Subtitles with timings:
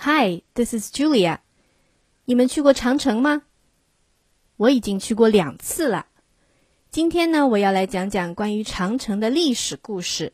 [0.00, 1.38] Hi, this is Julia.
[2.24, 3.42] 你们去过长城吗？
[4.56, 6.06] 我已经去过两次了。
[6.90, 10.32] 今天呢，我要来讲讲关于长城的历史故事。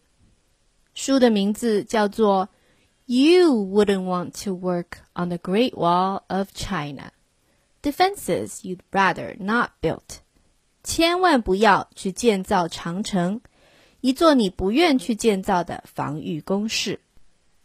[0.94, 2.48] 书的名字叫做《
[3.06, 7.12] You Wouldn't Want to Work on the Great Wall of China:
[7.82, 10.00] Defenses You'd Rather Not Build》。
[10.84, 13.40] 千万不要去建造长城，
[14.00, 17.00] 一座你不愿去建造的防御工事。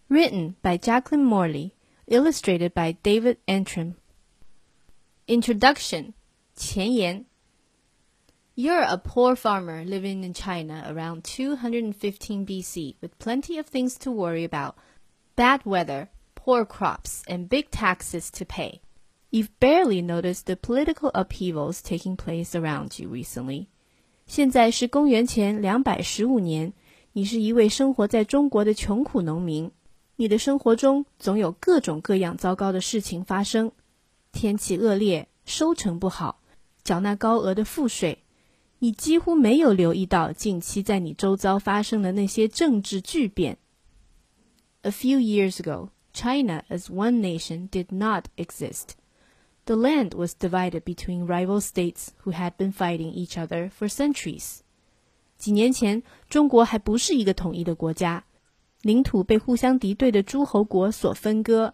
[0.08, 1.72] Written by Jacqueline Morley,
[2.13, 3.95] illustrated by David Antram.
[5.27, 6.13] Introduction
[6.55, 7.25] 前言
[8.55, 14.11] You're a poor farmer living in China around 215 BC with plenty of things to
[14.11, 14.75] worry about
[15.35, 18.83] bad weather, poor crops, and big taxes to pay.
[19.31, 23.69] You've barely noticed the political upheavals taking place around you recently.
[24.27, 26.75] 现在是公元前两百十五年，
[27.15, 29.71] 你是一位生活在中国的穷苦农民。
[30.16, 33.72] 你的生活中总有各种各样糟糕的事情发生：
[34.32, 36.42] 天气恶劣，收成不好，
[36.84, 38.24] 缴纳高额的赋税。
[38.80, 43.58] 你几乎没有留意到近期在你周遭发生的那些政治巨变。
[44.82, 48.90] A few years ago, China as one nation did not exist.
[49.66, 54.60] The land was divided between rival states who had been fighting each other for centuries.
[55.38, 58.24] 几年前，中国还不是一个统一的国家，
[58.82, 61.74] 领土被互相敌对的诸侯国所分割。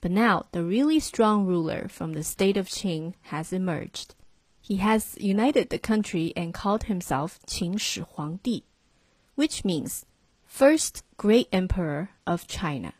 [0.00, 4.10] But now the really strong ruler from the state of Qing has emerged.
[4.62, 8.62] He has united the country and called himself Qin Shi Huangdi,
[9.36, 10.02] which means
[10.48, 12.92] first great emperor of China.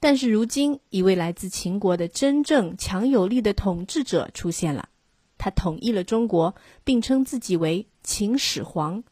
[0.00, 4.88] 但是如今，一位来自秦国的真正强有力的统治者出现了。
[5.36, 9.02] 他统一了中国，并称自己为秦始皇，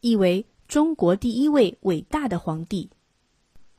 [0.00, 2.89] 意为 中国第一位伟大的皇帝。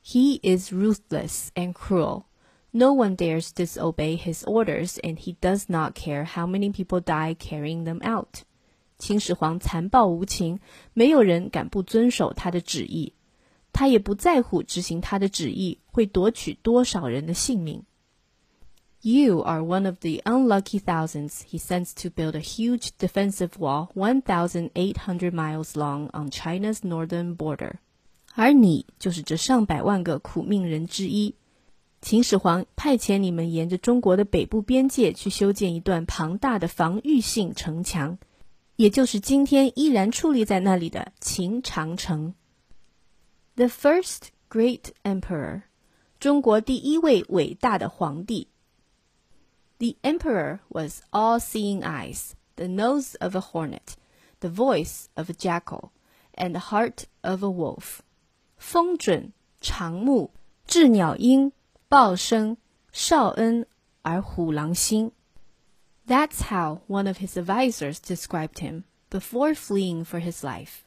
[0.03, 2.25] He is ruthless and cruel.
[2.71, 7.33] No one dares disobey his orders, and he does not care how many people die
[7.35, 8.43] carrying them out.
[8.97, 10.59] 秦始皇残暴无情，
[10.93, 13.13] 没有人敢不遵守他的旨意。
[13.73, 17.83] 他也不在乎执行他的旨意会夺取多少人的性命。
[19.07, 25.31] You are one of the unlucky thousands he sends to build a huge defensive wall 1,800
[25.31, 27.73] miles long on China's northern border.
[28.33, 31.35] 而你就是这上百万个苦命人之一。
[32.01, 38.17] 秦始皇派遣你们沿着中国的北部边界去修建一段庞大的防御性城墙，
[38.75, 42.33] 也就是今天依然矗立在那里的秦长城。
[43.55, 45.61] The first great emperor，
[46.19, 48.47] 中国第一位伟大的皇帝。
[49.78, 53.96] The emperor was all-seeing eyes, the nose of a hornet,
[54.40, 55.90] the voice of a jackal,
[56.34, 58.02] and the heart of a wolf.
[58.58, 60.30] 风准、长目、
[60.66, 61.52] 鸷鸟音。
[61.90, 62.56] 报生、
[62.92, 63.66] 少恩
[64.02, 65.10] 而虎狼心。
[66.06, 70.82] That's how one of his advisors described him before fleeing for his life.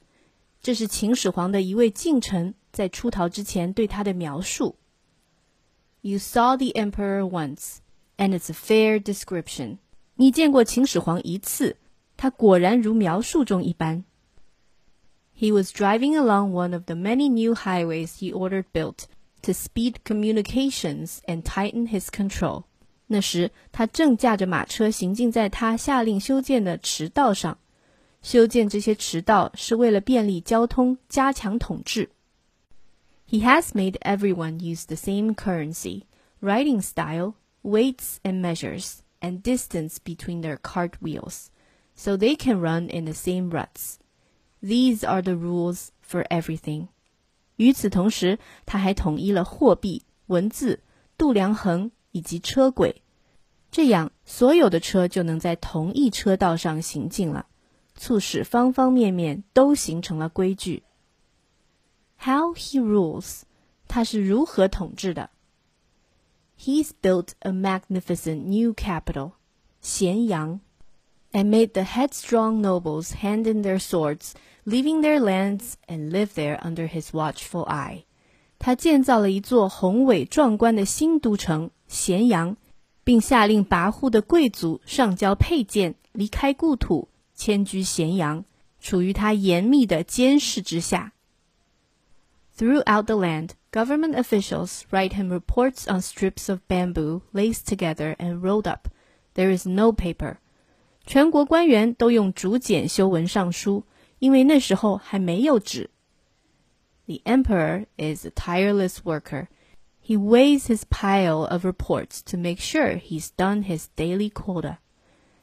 [0.61, 4.77] 这是秦始皇的一位近臣在出逃之前对他的描述。
[5.99, 7.79] You saw the emperor once,
[8.17, 9.77] and it's a fair description.
[10.15, 11.77] 你见过秦始皇一次，
[12.17, 14.03] 他果然如描述中一般。
[15.35, 19.05] He was driving along one of the many new highways he ordered built
[19.41, 22.63] to speed communications and tighten his control。
[23.07, 27.57] 那时，他正驾着马车行进在他下令修建的驰道上。
[28.21, 32.09] 修建这些驰道是为了便利交通、加强统治。
[33.27, 36.03] He has made everyone use the same currency,
[36.39, 37.33] riding style,
[37.67, 41.47] weights and measures, and distance between their cart wheels,
[41.95, 43.97] so they can run in the same ruts.
[44.61, 46.87] These are the rules for everything.
[47.55, 50.81] 与此同时，他还统一了货币、文字、
[51.17, 53.01] 度量衡以及车轨，
[53.71, 57.45] 这样所有的车就能在同一车道上行进了，
[57.95, 60.83] 促使方方面面都形成了规矩。
[62.17, 63.41] How he rules，
[63.87, 65.29] 他是如何统治的
[66.57, 69.31] ？He's built a magnificent new capital，
[69.81, 70.59] 咸阳。
[71.35, 74.33] and made the headstrong nobles hand in their swords,
[74.65, 78.03] leaving their lands, and live there under his watchful eye.
[78.59, 82.55] 他建造了一座宏伟壮观的新都城咸阳，
[83.03, 88.45] 并下令跋扈的贵族上交佩剑，离开故土，迁居咸阳，
[88.79, 91.13] 处于他严密的监视之下。
[92.57, 98.41] Throughout the land, government officials write him reports on strips of bamboo laced together and
[98.41, 98.87] rolled up.
[99.33, 100.37] There is no paper.
[101.05, 103.85] 全国官员都用竹简修文上书，
[104.19, 105.89] 因为那时候还没有纸。
[107.07, 109.47] The emperor is a tireless worker.
[110.05, 114.77] He weighs his pile of reports to make sure he's done his daily quota.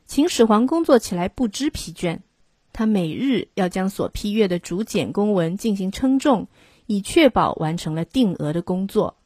[0.06, 2.20] 秦始皇工作起来不知疲倦，
[2.72, 6.46] 他每日要将所批阅的竹简公文进行称重，
[6.86, 9.16] 以确保完成了定额的工作。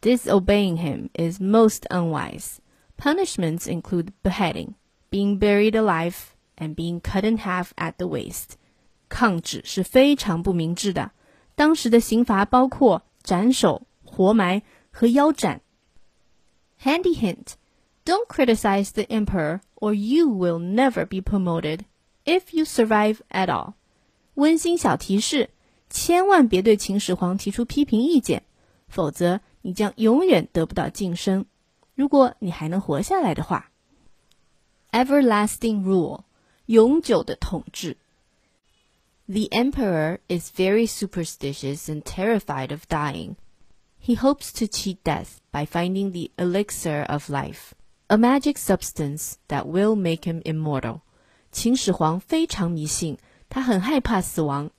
[0.00, 2.58] Disobeying him is most unwise.
[2.96, 4.74] Punishments include beheading,
[5.10, 8.56] being buried alive, and being cut in half at the waist.
[9.08, 11.12] 抗旨是非常不明智的。
[11.54, 15.62] 当时的刑罚包括斩首、活埋和腰斩。
[16.82, 17.54] Handy hint:
[18.04, 21.80] Don't criticize the emperor, or you will never be promoted
[22.24, 23.74] if you survive at all.
[24.34, 25.50] 温馨小提示：
[25.90, 28.42] 千万别对秦始皇提出批评意见，
[28.88, 31.46] 否则你将永远得不到晋升。
[31.94, 33.70] 如果你还能活下来的话。
[34.92, 36.22] Everlasting rule，
[36.66, 37.96] 永久的统治。
[39.26, 43.34] The emperor is very superstitious and terrified of dying.
[44.00, 47.72] He hopes to cheat death by finding the elixir of life,
[48.06, 51.00] a magic substance that will make him immortal.
[51.50, 53.18] 秦始皇非常迷信，
[53.48, 54.70] 他很害怕死亡，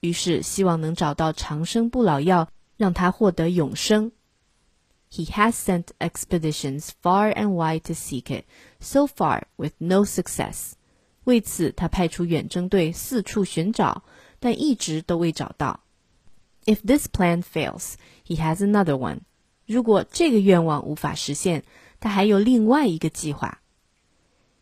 [0.00, 4.12] 于是希望能找到长生不老药，让他获得永生。
[5.10, 8.44] He has sent expeditions far and wide to seek it,
[8.80, 10.72] so far with no success.
[11.24, 14.02] 为此，他派出远征队四处寻找，
[14.40, 15.80] 但一直都未找到。
[16.66, 17.94] If this plan fails,
[18.26, 19.20] he has another one.
[19.66, 21.64] 如果这个愿望无法实现，
[22.00, 23.62] 他还有另外一个计划。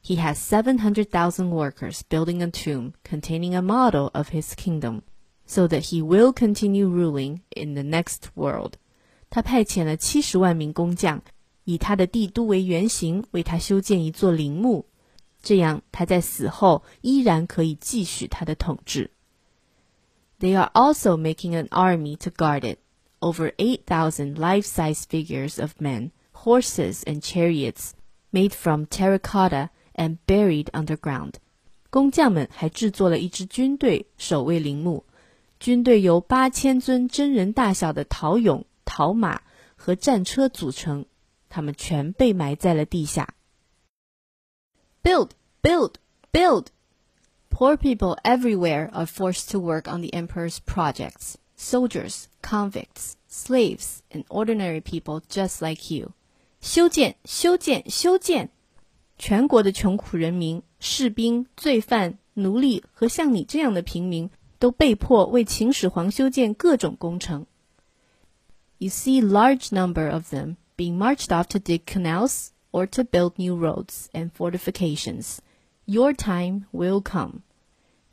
[0.04, 5.02] He has 700,000 workers building a tomb containing a model of his kingdom,
[5.46, 8.74] so that he will continue ruling in the next world.
[9.30, 11.22] 他派遣了七十万名工匠，
[11.64, 14.86] 以他的帝都为原型，为他修建一座陵墓。
[15.42, 19.10] 这样他在死后依然可以继续他的统治。
[20.38, 22.78] They are also making an army to guard it.
[23.20, 27.92] Over 8,000 life-size figures of men, horses, and chariots
[28.32, 31.34] made from terracotta and buried underground.
[31.90, 35.04] 工匠们还制作了一支军队守卫陵墓，
[35.60, 39.42] 军队由八千尊真人大小的陶俑、陶马
[39.76, 41.06] 和战车组成，
[41.48, 43.34] 他们全被埋在了地下。
[45.02, 45.30] Build,
[45.62, 45.94] build,
[46.32, 46.66] build!
[47.50, 51.34] Poor people everywhere are forced to work on the emperor's projects.
[51.56, 56.12] Soldiers, convicts, slaves, and ordinary people just like you.
[56.60, 58.48] 修建，修建，修建！
[59.18, 67.46] 全国的穷苦人民、士兵、罪犯、奴隶和像你这样的平民， 都被迫为秦始皇修建各种工程。
[68.78, 73.54] You see large number of them being marched off to dig canals, or to build new
[73.56, 75.38] roads and fortifications.
[75.84, 77.42] Your time will come.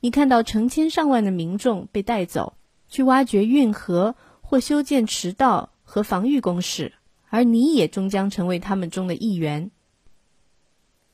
[0.02, 2.54] 你看到成千上万的民众被带走，
[2.88, 6.94] 去挖掘运河或修建驰道和防御工事，
[7.30, 9.72] 而你也终将成为他们中的一员。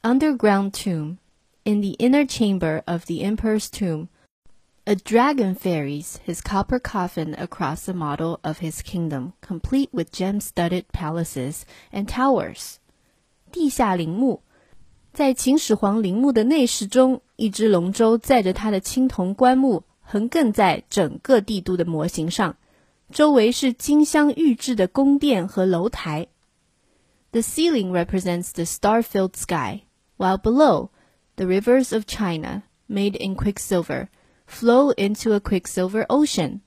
[0.02, 1.18] Underground tomb.
[1.64, 4.08] In the inner chamber of the emperor's tomb,
[4.86, 10.86] a dragon ferries his copper coffin across the model of his kingdom, complete with gem-studded
[10.94, 12.76] palaces and towers.
[13.52, 14.42] 地下陵墓，
[15.14, 22.58] 在秦始皇陵墓的内室中，一只龙舟载着他的青铜棺木横亘在整个帝都的模型上，
[23.12, 26.28] 周围是金镶玉制的宫殿和楼台。
[27.32, 29.82] The ceiling represents the star-filled sky,
[30.18, 30.90] while below,
[31.38, 34.08] the rivers of China, made in quicksilver,
[34.51, 36.61] Flow into a quicksilver ocean,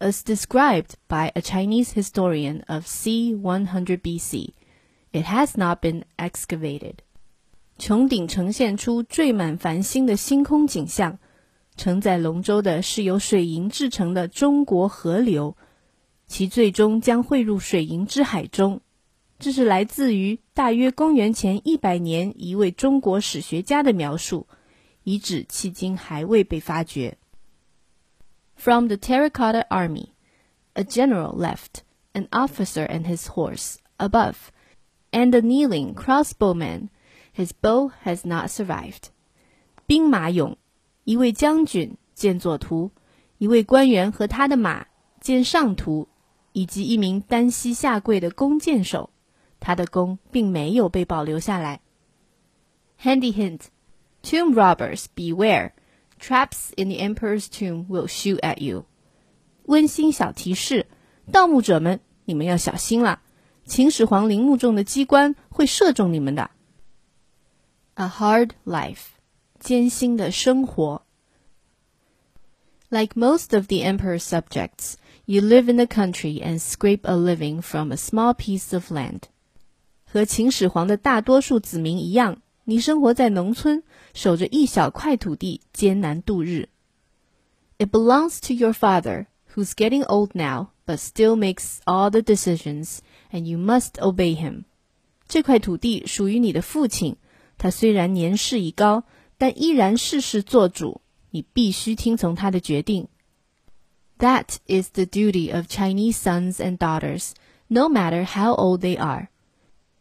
[0.00, 3.34] as described by a Chinese historian of c.
[3.34, 4.52] 100 BC.
[5.12, 6.96] It has not been excavated.
[7.78, 11.18] 穹顶呈现出缀满繁星的星空景象，
[11.76, 15.56] 承载龙舟的是由水银制成的中国河流，
[16.26, 18.80] 其最终将汇入水银之海中。
[19.38, 24.48] 这是来自于大约公元前一百年一位中国史学家的描述，
[25.04, 27.16] 遗址迄今还未被发掘。
[28.57, 30.13] From the Terracotta Army,
[30.75, 31.83] a general left,
[32.13, 34.51] an officer and his horse above
[35.11, 36.89] and a kneeling crossbowman.
[37.35, 39.09] His bow has not survived.
[39.87, 40.55] 兵马俑，
[41.03, 42.91] 一位将军见左图，
[43.39, 44.85] 一位官员和他的马
[45.19, 46.07] 见上图，
[46.51, 49.09] 以及一名单膝下跪的弓箭手，
[49.59, 51.81] 他的弓并没有被保留下来。
[53.01, 53.61] Handy hint:
[54.21, 55.71] Tomb robbers beware!
[56.19, 58.85] Traps in the emperor's tomb will shoot at you.
[59.65, 60.87] 温馨小提示：
[61.31, 63.21] 盗墓者们，你们要小心了。
[63.65, 66.51] 秦始皇陵墓中的机关会射中你们的。
[67.95, 69.13] A hard life，
[69.59, 71.03] 艰辛的生活。
[72.89, 74.95] Like most of the emperor's subjects,
[75.25, 79.21] You live in the country and scrape a living from a small piece of land.
[80.03, 83.83] 和秦始皇的大多数子民一样， 你生活在农村，
[84.13, 86.69] 守着一小块土地，艰难度日。
[87.77, 92.99] It belongs to your father, who's getting old now, but still makes all the decisions,
[93.31, 94.63] and you must obey him.
[95.27, 97.17] 这块土地属于你的父亲，
[97.57, 99.03] 他虽然年事已高，
[99.37, 103.07] 但依然事事做主，你必须听从他的决定。
[104.19, 107.31] That is the duty of Chinese sons and daughters,
[107.67, 109.27] no matter how old they are.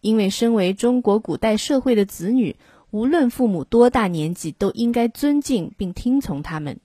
[0.02, 2.56] 因为身为中国古代社会的子女，
[2.92, 6.80] 无论父母多大年纪，都应该尊敬并听从他们。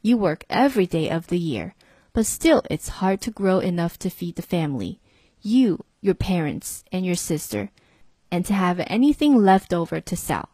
[0.00, 1.72] You work every day of the year,
[2.12, 4.98] but still it's hard to grow enough to feed the family,
[5.42, 7.68] you, your parents, and your sister,
[8.30, 10.46] and to have anything left over to sell.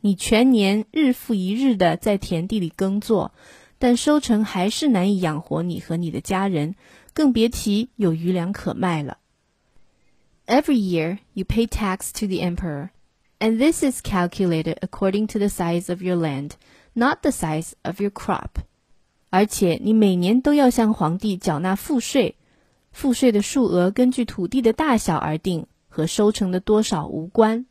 [0.00, 3.32] 你全年日复一日的在田地里耕作，
[3.78, 6.74] 但收成还是难以养活你和你的家人，
[7.12, 9.18] 更别提有余粮可卖了。
[10.47, 12.89] Every year, you pay tax to the emperor,
[13.39, 16.51] and this is calculated according to the size of your land,
[16.93, 18.61] not the size of your crop.
[19.29, 22.35] 而且你每年都要向皇帝缴纳赋税，
[22.91, 27.65] 赋税的数额根据土地的大小而定，和收成的多少无关。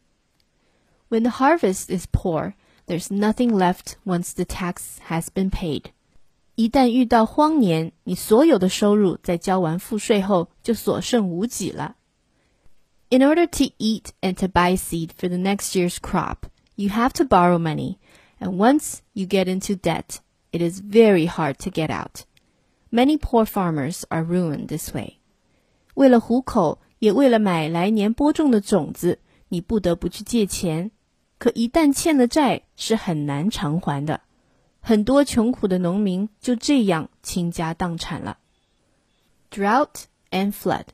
[1.09, 2.55] When the harvest is poor,
[2.87, 5.85] there's nothing left once the tax has been paid.
[6.55, 11.96] 一旦遇到荒年，你所有的收入在交完赋税后就所剩无几了。
[13.11, 16.47] in order to eat and to buy seed for the next year's crop,
[16.77, 17.99] you have to borrow money,
[18.41, 20.21] and once you get into debt,
[20.53, 22.25] it is very hard to get out.
[22.91, 25.19] Many poor farmers are ruined this way.
[25.95, 30.91] 为了糊口，也为了买来年播种的种子，你不得不去借钱。
[31.39, 34.21] 可一旦欠了债，是很难偿还的。
[34.81, 38.39] 很多穷苦的农民就这样倾家荡产了。
[39.51, 40.87] Drought and flood.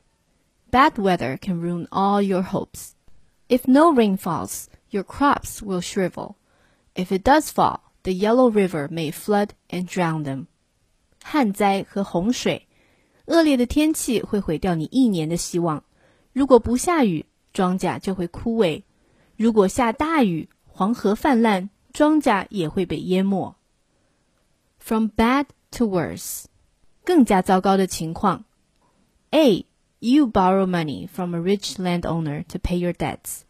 [0.73, 2.91] Bad weather can ruin all your hopes.
[3.47, 6.35] If no rain falls, your crops will shrivel.
[6.93, 10.45] If it does fall, the Yellow River may flood and drown them.
[11.23, 12.67] 旱灾和洪水，
[13.25, 15.83] 恶劣的天气会毁掉你一年的希望。
[16.33, 18.83] 如果不下雨，庄稼就会枯萎；
[19.35, 23.55] 如果下大雨，黄河泛滥，庄稼也会被淹没。
[24.77, 26.45] From bad to worse，
[27.03, 28.45] 更加糟糕的情况。
[29.31, 29.65] A
[30.03, 33.43] you borrow money from a rich landowner to pay your debts.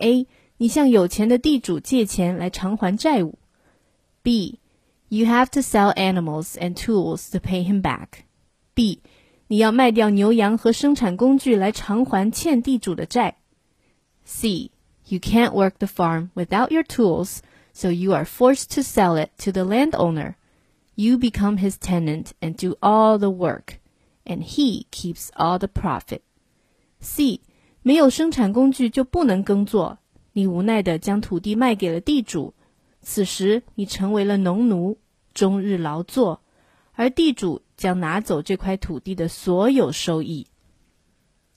[0.00, 0.26] A.
[0.58, 3.38] 你向有钱的地主借钱来偿还债务。
[4.22, 4.60] B.
[5.08, 8.24] You have to sell animals and tools to pay him back.
[8.74, 9.00] B.
[9.48, 13.36] 你要卖掉牛羊和生产工具来偿还欠地主的债。
[14.24, 14.70] C.
[15.08, 17.38] You can't work the farm without your tools,
[17.72, 20.34] so you are forced to sell it to the landowner.
[20.94, 23.78] You become his tenant and do all the work
[24.24, 26.20] and he keeps all the profit.
[27.00, 27.40] C.
[27.82, 29.98] 没有生产工具就不能耕作，
[30.32, 32.54] 你无奈地将土地卖给了地主，
[33.00, 34.98] 此时你成为了农奴，
[35.32, 36.42] 终日劳作，
[36.92, 40.46] 而地主将拿走这块土地的所有收益。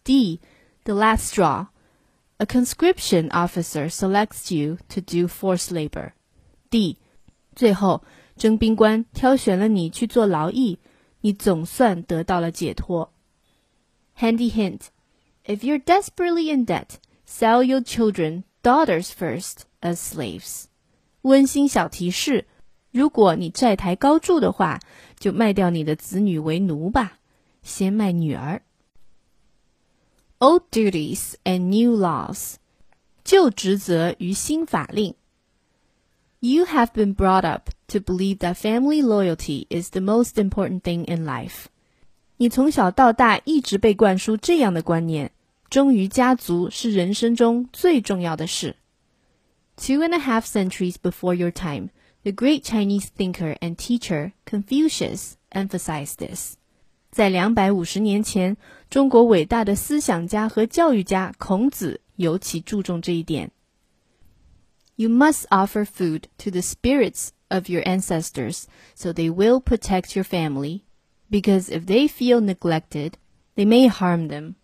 [0.04, 0.40] D.
[0.84, 1.68] The last straw.
[2.38, 6.12] A conscription officer selects you to do forced labor.
[6.70, 6.98] D.
[7.56, 8.04] 最后，
[8.38, 10.80] 征兵官挑选了你去做劳役。
[11.25, 13.11] 你总算得到了解脱。
[14.19, 14.89] Handy hint:
[15.47, 20.65] If you're desperately in debt, sell your children, daughters first, as slaves.
[21.23, 22.47] 温馨小提示：
[22.91, 24.81] 如果你债台高筑的话，
[25.19, 27.19] 就卖掉你的子女为奴吧，
[27.63, 28.61] 先卖女儿。
[30.41, 32.57] Old duties and new laws，
[33.25, 35.15] 旧职责与新法令。
[36.44, 41.26] You have been brought up to believe that family loyalty is the most important thing in
[41.26, 41.66] life.
[42.38, 45.32] 你从小到大一直被灌输这样的观念：
[45.70, 48.78] 忠于家族是人生中最重要的事。
[49.76, 51.90] Two and a half centuries before your time,
[52.24, 56.56] the great Chinese thinker and teacher Confucius emphasized this.
[57.12, 58.56] 在两百五十年前，
[58.90, 63.52] 中国伟大的思想家和教育家孔子尤其注重这一点。
[64.96, 70.24] you must offer food to the spirits of your ancestors so they will protect your
[70.24, 70.82] family,
[71.30, 73.14] because if they feel neglected,
[73.56, 74.56] they may harm them.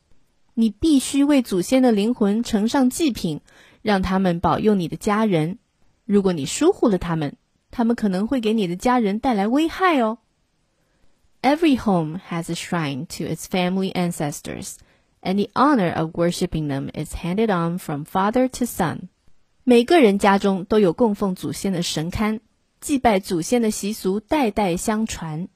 [0.55, 3.41] 你必须为祖先的灵魂呈上祭品，
[3.82, 5.60] 让他们保佑你的家人。
[6.05, 7.36] 如果你疏忽了他们，
[7.72, 10.20] 他们可能会给你的家人带来危害哦。
[11.41, 14.77] Every home has a shrine to its family ancestors,
[15.22, 19.10] and the honor of worshipping them is handed on from father to son.
[19.70, 22.39] 每个人家中都有供奉祖先的神龛，
[22.79, 25.48] 祭拜祖先的习俗代代相传。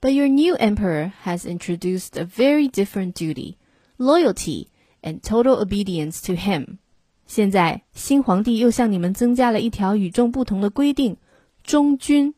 [0.00, 3.56] But your new emperor has introduced a very different duty,
[3.96, 4.66] loyalty
[5.02, 6.78] and total obedience to him.
[7.26, 11.16] 现在新皇帝又向你们增加了一条与众不同的规定：
[11.64, 12.34] 忠君。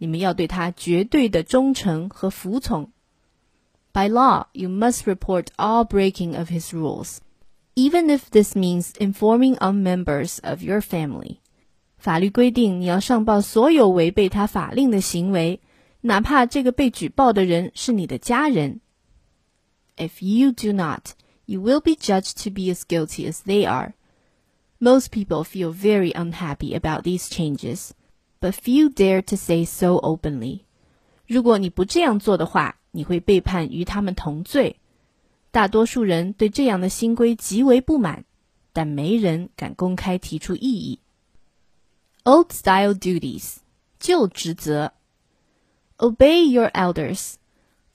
[0.00, 2.92] 你们要对他绝对的忠诚和服从。
[3.92, 7.16] By law, you must report all breaking of his rules,
[7.74, 11.38] even if this means informing on members of your family.
[11.96, 15.60] 法律规定你要上报所有违背他法令的行为，
[16.02, 18.80] 哪怕这个被举报的人是你的家人。
[19.96, 21.12] If you do not,
[21.46, 23.94] you will be judged to be as guilty as they are.
[24.78, 27.90] Most people feel very unhappy about these changes,
[28.40, 30.60] but few dare to say so openly.
[31.26, 34.76] 如果你不这样做的话，你会被判与他们同罪。
[35.52, 38.24] 大多数人对这样的新规极为不满，
[38.72, 41.00] 但没人敢公开提出异议。
[42.24, 43.56] Old style duties，
[43.98, 44.92] 旧职责。
[45.96, 47.34] Obey your elders.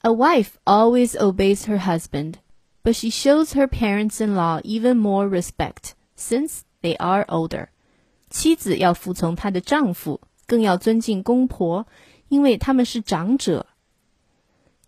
[0.02, 2.36] A wife always obeys her husband,
[2.84, 7.68] but she shows her parents-in-law even more respect since they are older.
[8.30, 11.88] 妻子要服从她的丈夫，更要尊敬公婆，
[12.28, 13.68] 因为他们是长者。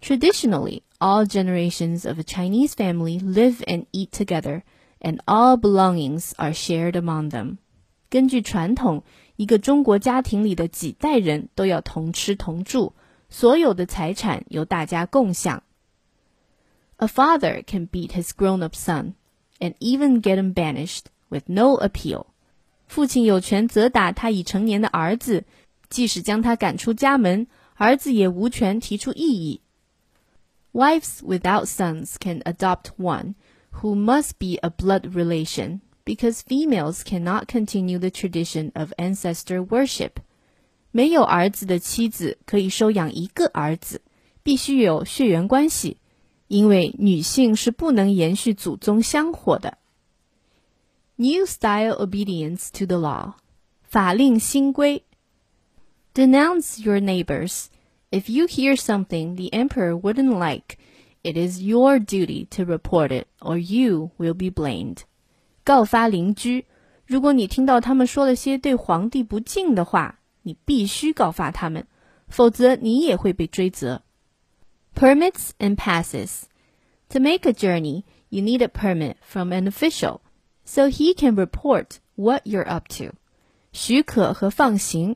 [0.02, 4.64] Traditionally, all generations of a Chinese family live and eat together,
[5.00, 7.58] and all belongings are shared among them.
[8.10, 9.04] 根据传统，
[9.36, 12.94] 一个中国家庭里的几代人都要同吃同住，
[13.30, 15.64] 所有的财产由大家共享。
[16.98, 19.14] A father can beat his grown-up son,
[19.60, 22.28] and even get him banished with no appeal.
[22.88, 25.44] 父亲有权责打他已成年的儿子，
[25.90, 29.60] 即使将他赶出家门，儿子也无权提出异议。
[30.74, 33.36] Wives without sons can adopt one,
[33.82, 40.18] who must be a blood relation, because females cannot continue the tradition of ancestor worship.
[40.92, 44.02] 没有儿子的妻子可以收养一个儿子，
[44.44, 45.98] 必须有血缘关系，
[46.48, 49.78] 因为女性是不能延续祖宗香火的。
[51.16, 53.34] New style obedience to the law，
[53.84, 55.04] 法令新规。
[56.14, 57.66] Denounce your neighbors.
[58.12, 60.78] If you hear something the emperor wouldn't like,
[61.24, 65.00] it is your duty to report it, or you will be blamed.
[65.64, 66.66] 告发邻居，
[67.06, 70.20] 如果你听到他们说了些对皇帝不敬的话。
[70.48, 71.88] 你必须告发他们，
[72.28, 74.04] 否则你也会被追责。
[74.94, 76.44] Permits and passes.
[77.10, 80.20] To make a journey, you need a permit from an official,
[80.64, 83.16] so he can report what you're up to.
[83.72, 85.16] 许可和放行，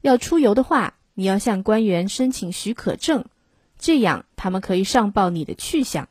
[0.00, 3.24] 要出游的话， 你要向官员申请许可证，
[3.78, 6.08] 这样他们可以上报你的去向。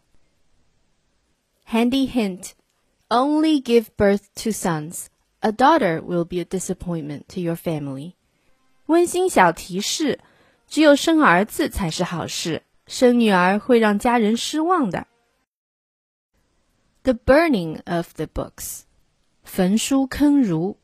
[1.67, 2.51] Handy hint:
[3.07, 5.05] Only give birth to sons.
[5.39, 8.13] A daughter will be a disappointment to your family.
[8.85, 10.19] 温馨小提示：
[10.67, 15.07] 只有生儿子才是好事，生女儿会让家人失望的。
[17.03, 18.81] The burning of the books，
[19.43, 20.77] 焚书坑儒。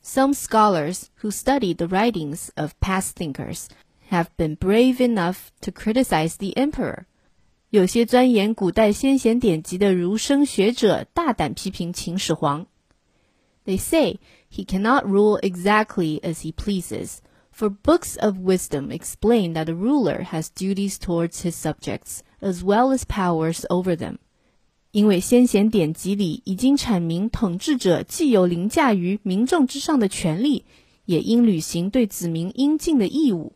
[0.00, 3.68] Some scholars who study the writings of past thinkers
[4.10, 7.06] have been brave enough to criticize the emperor。
[7.70, 12.66] 有些钻研古代先贤典籍的儒生学者大胆批评秦始皇。
[13.66, 17.18] They say he cannot rule exactly as he pleases,
[17.50, 22.92] for books of wisdom explain that a ruler has duties towards his subjects as well
[22.92, 24.18] as powers over them.
[24.91, 30.65] 因为先贤典籍里已经阐明，统治者既有凌驾于民众之上的权利，
[31.05, 33.53] 也应履行对子民应尽的义务。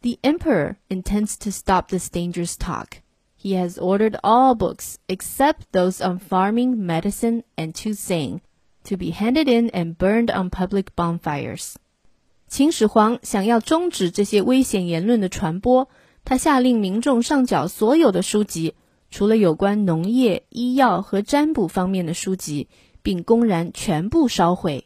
[0.00, 3.02] The emperor intends to stop this dangerous talk.
[3.38, 8.40] He has ordered all books except those on farming, medicine, and to sing,
[8.84, 11.74] to be handed in and burned on public bonfires.
[12.48, 15.88] 秦始皇想要终止这些危险言论的传播，
[16.24, 18.74] 他下令民众上缴所有的书籍，
[19.15, 22.67] 除了有关农业、医药和占卜方面的书籍，
[23.01, 24.85] 并公然全部烧毁。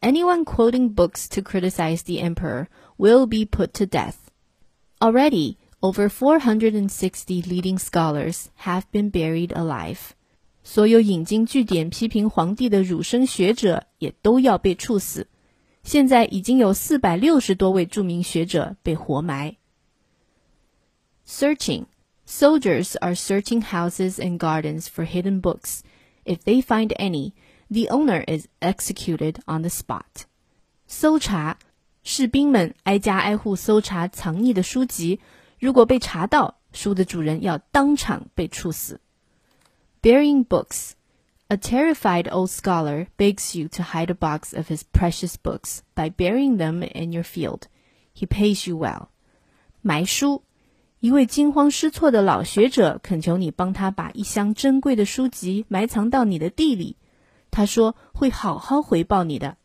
[0.00, 4.14] Anyone quoting books to criticize the emperor will be put to death.
[4.98, 10.12] Already, over 460 leading scholars have been buried alive.
[10.62, 15.26] 所有引经据典批评皇帝的儒生学者也都要被处死。
[15.82, 19.56] 现在已经有四百六十多位着名学者被活埋。
[21.26, 21.86] Searching.
[22.34, 25.82] Soldiers are searching houses and gardens for hidden books.
[26.24, 27.32] If they find any,
[27.68, 30.26] the owner is executed on the spot.
[30.86, 31.56] 搜查，
[32.04, 35.20] 士兵们挨家挨户搜查藏匿的书籍，
[35.58, 39.00] 如果被查到，书的主人要当场被处死。
[40.02, 40.92] Burying books.
[41.48, 46.08] A terrified old scholar begs you to hide a box of his precious books by
[46.08, 47.62] burying them in your field.
[48.14, 49.08] He pays you well.
[49.82, 50.43] 埋书。
[51.05, 56.95] 一位惊慌失措的老学者恳求你帮他把一箱珍贵的书籍埋藏到你的地里，
[57.51, 59.55] 他说会好好回报你的。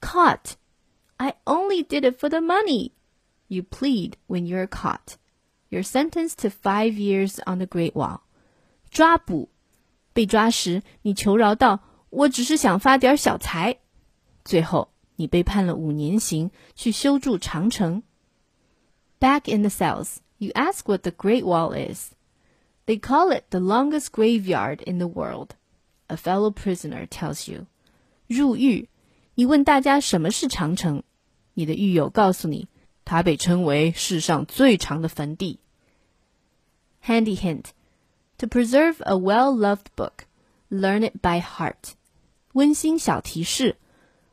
[0.00, 0.54] Caught,
[1.18, 2.92] I only did it for the money.
[3.48, 5.16] You plead when you're caught.
[5.68, 8.20] You're sentenced to five years on the Great Wall.
[8.90, 9.50] 抓捕，
[10.14, 13.80] 被抓时你求饶道：“我只是想发点小财。”
[14.46, 18.02] 最后，你被判了五年刑，去修筑长城。
[19.19, 22.11] Back in the cells, you ask what the Great Wall is.
[22.87, 25.49] They call it the longest graveyard in the world.
[26.07, 27.67] A fellow prisoner tells you.
[28.27, 28.87] 入狱，
[29.35, 31.03] 你问大家什么是长城，
[31.53, 32.67] 你的狱友告诉你，
[33.05, 35.59] 它被称为世上最长的坟地。
[37.05, 37.65] Handy hint:
[38.39, 40.25] To preserve a well-loved book,
[40.69, 41.93] learn it by heart.
[42.53, 43.77] 温馨小提示：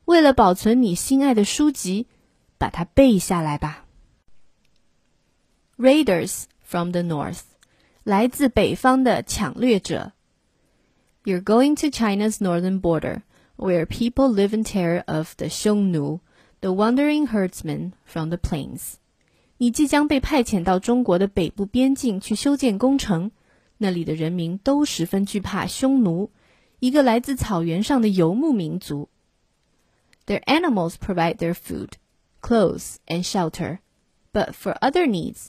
[0.06, 2.06] 为了保存你心爱的书籍，
[2.56, 3.81] 把它背下来吧。
[5.82, 7.42] Raiders from the north，
[8.04, 10.12] 来自北方的抢掠者。
[11.24, 13.22] You're going to China's northern border,
[13.56, 16.20] where people live in terror of the Xiongnu,
[16.60, 18.94] the wandering herdsmen from the plains.
[19.58, 23.30] 你即将被派遣到中国的北部边境去修建工程，
[23.78, 26.30] 那里的人民都十分惧怕匈奴，
[26.80, 29.08] 一个来自草原上的游牧民族。
[30.26, 31.92] Their animals provide their food,
[32.40, 33.78] clothes, and shelter,
[34.32, 35.48] but for other needs,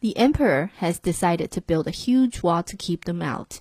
[0.00, 3.60] the emperor has decided to build a huge wall to keep them out.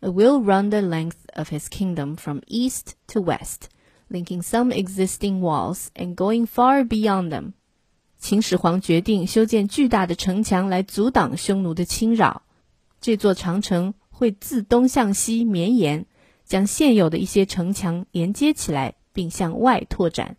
[0.00, 3.68] It will run the length of his kingdom from east to west,
[4.10, 7.52] linking some existing walls and going far beyond them.
[8.18, 12.42] 秦始皇决定修建巨大的城墙来阻挡匈奴的侵扰。
[13.00, 16.06] 这座长城会自东向西绵延，
[16.44, 20.36] 将现有的一些城墙连接起来，并向外拓展，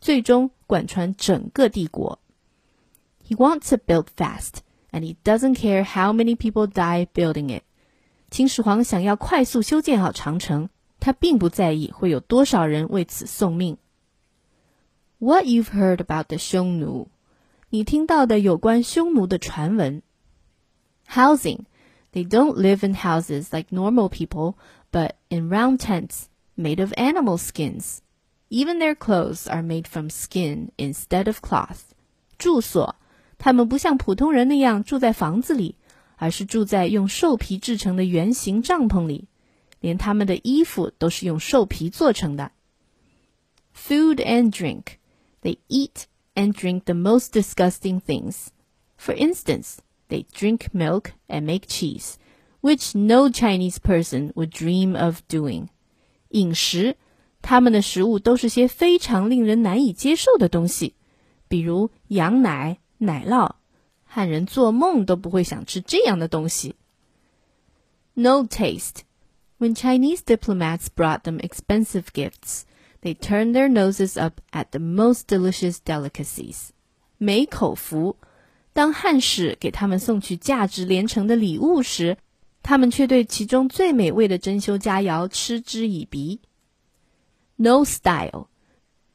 [0.00, 2.20] 最终贯穿整个帝国。
[3.28, 4.58] He wants to build fast
[4.90, 7.62] and he doesn't care how many people die building it.
[8.30, 10.68] 秦始皇想要快速修建好长城，
[11.00, 13.78] 他并不在意会有多少人为此送命。
[15.18, 17.08] What you've heard about the 匈奴？
[17.70, 20.02] 你听到的有关匈奴的传闻。
[21.08, 21.60] Housing.
[22.12, 24.54] They don't live in houses like normal people,
[24.90, 26.24] but in round tents
[26.56, 27.98] made of animal skins.
[28.48, 31.80] Even their clothes are made from skin instead of cloth.
[32.38, 32.96] 住所
[33.43, 35.75] 他们不像普通人那样住在房子里，
[36.15, 39.25] 而是住在用兽皮制成的圆形帐篷里，
[39.79, 42.51] 连他们的衣服都是用兽皮做成的。
[43.75, 44.83] Food and drink,
[45.41, 46.03] they eat
[46.35, 48.49] and drink the most disgusting things.
[48.99, 49.77] For instance,
[50.07, 52.17] they drink milk and make cheese,
[52.61, 55.69] which no Chinese person would dream of doing.
[56.29, 56.95] 饮食，
[57.41, 60.93] 他们的食物都是些非常令人难以接受的东西，
[61.47, 62.77] 比如羊奶。
[63.01, 63.53] 奶酪，
[64.05, 66.75] 汉人做梦都不会想吃这样的东西。
[68.13, 69.01] No taste.
[69.57, 72.61] When Chinese diplomats brought them expensive gifts,
[73.01, 76.69] they turned their noses up at the most delicious delicacies.
[77.17, 78.17] 没口福。
[78.73, 82.17] 当汉使给他们送去价值连城的礼物时，
[82.61, 86.39] 他们却对其中最美味的珍馐佳肴嗤之以鼻。
[87.55, 88.47] No style.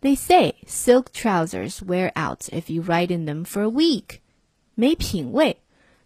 [0.01, 4.19] They say silk trousers wear out if you ride in them for a week.
[4.73, 5.57] 没品味。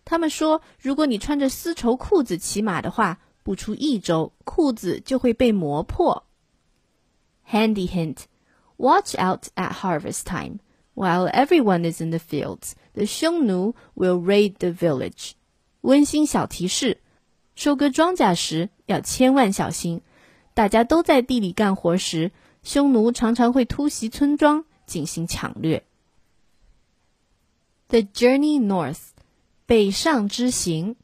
[0.03, 6.25] 他们说，如果你穿着丝绸裤子骑马的话，不出一周，裤子就会被磨破。
[7.49, 8.25] Handy hint:
[8.77, 10.59] Watch out at harvest time.
[10.93, 15.31] While everyone is in the fields, the Xiongnu will raid the village.
[15.81, 17.01] 温馨小提示：
[17.55, 20.01] 收割庄稼时要千万小心。
[20.53, 22.31] 大家都在地里干活时。
[22.62, 25.84] 匈奴常常会突袭村庄进行抢掠。
[27.88, 28.98] The journey north，
[29.66, 30.96] 北上之行。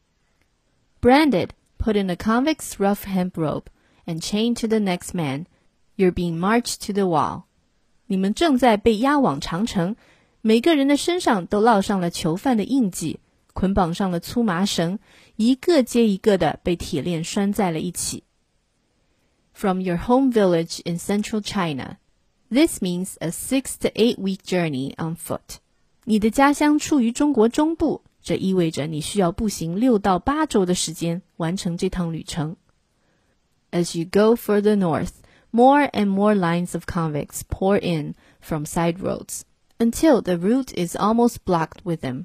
[1.01, 3.65] Branded, put in a convict's rough hemp rope
[4.05, 5.45] and chained to the next man.
[5.95, 7.43] You're being marched to the wall.
[8.05, 9.95] 你们正在被押往长城，
[10.41, 13.19] 每个人的身上都烙上了囚犯的印记，
[13.53, 14.99] 捆绑上了粗麻绳，
[15.35, 18.23] 一个接一个的被铁链拴在了一起。
[19.56, 21.98] from your home village in central China.
[22.50, 25.58] This means a six to eight week journey on foot.
[26.04, 32.56] 你的家乡处于中国中部，这意味着你需要步行六到八周的时间完成这趟旅程。
[33.70, 35.12] As you go further north,
[35.50, 39.42] more and more lines of convicts pour in from side roads
[39.78, 42.24] until the route is almost blocked with them.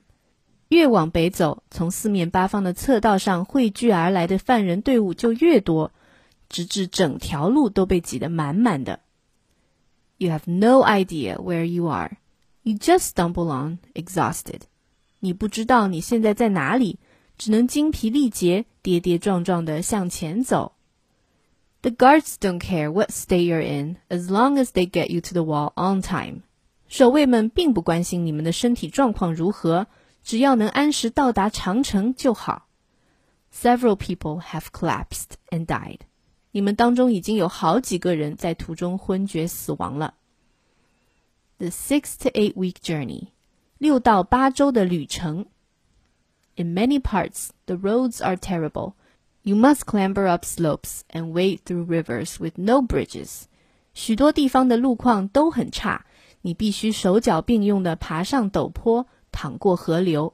[0.69, 5.93] 越往北走，从四面八方的侧道上汇聚而来的犯人队伍就越多，
[6.51, 9.01] 直至整条路都被挤得满满的。
[10.17, 12.17] You have no idea where you are.
[12.63, 14.61] You just stumble on, exhausted.
[15.19, 16.99] 你不知道你现在在哪里，
[17.37, 20.73] 只能精疲力竭、跌跌撞撞地向前走。
[21.81, 25.43] The guards don't care what state you're in, as long as they get you to the
[25.43, 26.41] wall on time.
[26.87, 29.87] 守卫们并不关心你们的身体状况如何，
[30.23, 32.67] 只要能安时到达长城就好。
[33.53, 35.99] Several people have collapsed and died.
[36.51, 40.15] 你们当中已经有好几个人在途中昏厥死亡了。
[41.57, 43.27] The six to eight week journey，
[43.77, 45.45] 六到八周的旅程。
[46.55, 48.93] In many parts, the roads are terrible.
[49.43, 53.43] You must clamber up slopes and wade through rivers with no bridges.
[53.93, 56.05] 许多地方的路况都很差，
[56.41, 60.33] 你必须手脚并用地爬上陡坡，淌过河流。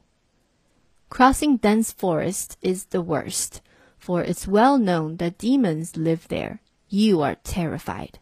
[1.10, 3.58] Crossing dense forest is the worst,
[4.00, 6.60] for it's well known that demons live there.
[6.90, 8.14] You are terrified.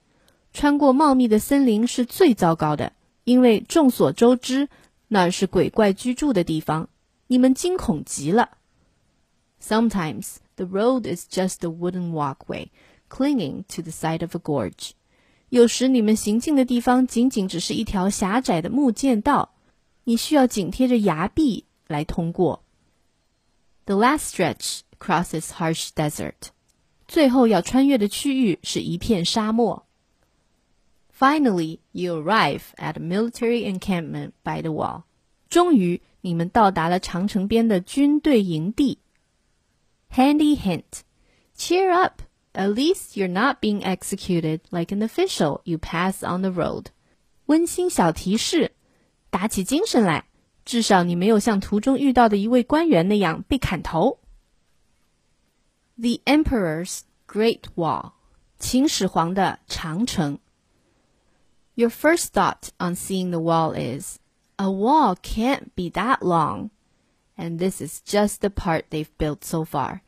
[0.54, 4.70] 穿过茂密的森林是最糟糕的，因为众所周知，
[5.08, 6.90] 那是鬼怪居住的地方。
[7.28, 8.58] 你们惊恐极了。
[9.62, 12.70] Sometimes the road is just a wooden walkway
[13.10, 14.92] clinging to the side of a gorge.
[15.50, 19.54] 有时你们行进的地方仅仅只是一条狭窄的木剑道，
[20.04, 22.64] 你需要紧贴着崖壁来通过。
[23.86, 26.50] The last stretch crosses harsh desert.
[27.08, 29.86] 最后要穿越的区域是一片沙漠。
[31.18, 35.04] Finally, you arrive at a military encampment by the wall.
[35.50, 39.00] 终于，你们到达了长城边的军队营地。
[40.12, 41.02] Handy hint.
[41.58, 42.22] Cheer up.
[42.54, 46.88] At least you're not being executed like an official you pass on the road.
[47.46, 48.72] 温馨小提示，
[49.30, 50.26] 打起精神来，
[50.66, 54.20] 至少你没有像途中遇到的一位官员那样被砍头。
[56.02, 58.14] The Emperor's Great Wall，
[58.58, 60.40] 秦始皇的长城。
[61.76, 64.18] Your first thought on seeing the wall is,
[64.56, 66.72] a wall can't be that long.
[67.36, 70.02] And this is just the part they've built so far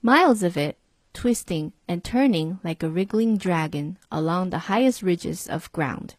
[0.00, 0.76] miles of it,
[1.12, 6.10] twisting and turning like a wriggling dragon along the highest ridges of ground.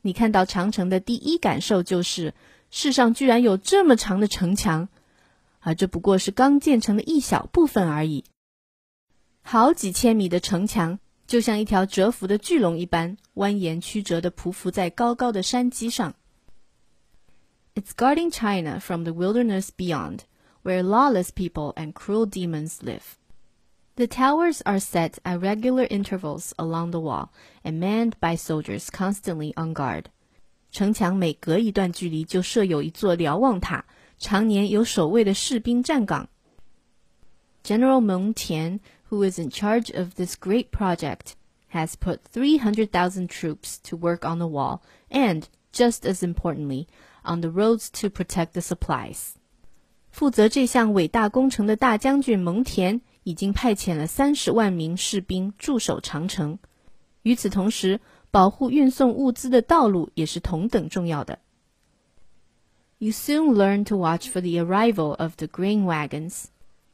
[0.00, 2.34] 你看到长城的第一感受就是，
[2.72, 4.88] 世上居然有这么长的城墙，
[5.60, 8.24] 而这不过是刚建成的一小部分而已。
[9.46, 16.14] 好几千米的城墙，就像一条蛰伏的巨龙一般，蜿蜒曲折地匍匐在高高的山基上。
[17.74, 20.20] It's guarding China from the wilderness beyond,
[20.62, 23.16] where lawless people and cruel demons live.
[23.96, 27.28] The towers are set at regular intervals along the wall
[27.62, 30.06] and manned by soldiers constantly on guard.
[30.70, 33.84] 城墙每隔一段距离就设有一座瞭望塔，
[34.18, 36.28] 常年有守卫的士兵站岗。
[37.64, 41.34] General Meng Tian, who is in charge of this great project,
[41.70, 46.86] has put 300,000 troops to work on the wall and, just as importantly,
[47.24, 49.34] on the roads to protect the supplies.
[50.10, 56.58] 负责这项伟大工程的大将军蒙恬已经派遣了三十万名士兵驻守长城。
[57.22, 61.38] 与此同时，保护运送物资的道路也是同等重要的。
[62.98, 66.46] You soon learn to watch for the arrival of the grain wagons.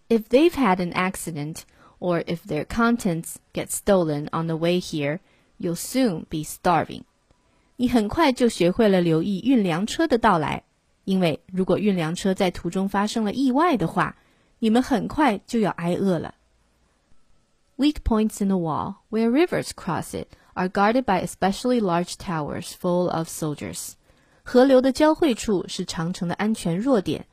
[0.09, 1.63] If they've had an accident,
[2.03, 5.21] or if their contents get stolen on the way here,
[5.59, 7.03] you'll soon be starving.
[7.77, 10.65] 你很快就学会了留意运粮车的到来，
[11.05, 14.17] 因为如果运粮车在途中发生了意外的话，
[14.59, 16.35] 你们很快就要挨饿了。
[17.77, 23.09] Weak points in the wall, where rivers cross it, are guarded by especially large towers full
[23.09, 23.93] of soldiers.
[24.43, 27.27] 河流的交汇处是长城的安全弱点，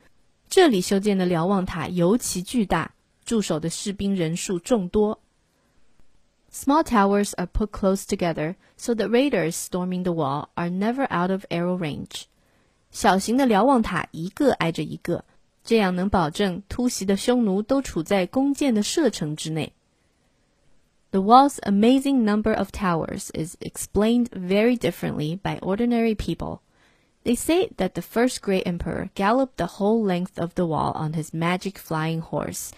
[0.48, 2.92] 这里修建的瞭望塔尤其巨大，
[3.30, 5.20] 驻守的士兵人数众多。
[6.52, 11.44] Small towers are put close together so that raiders storming the wall are never out of
[11.50, 12.24] arrow range.
[12.90, 15.24] 小型的瞭望塔一个挨着一个。
[15.66, 19.72] 这样能保证突袭的匈奴都处在弓箭的射程之内。
[21.10, 26.60] The wall's amazing number of towers is explained very differently by ordinary people.
[27.24, 31.14] They say that the first great emperor galloped the whole length of the wall on
[31.14, 32.70] his magic flying horse,